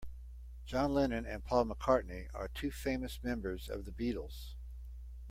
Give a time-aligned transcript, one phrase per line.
[0.65, 4.55] John Lennon and Paul McCartney are two famous members of the Beatles.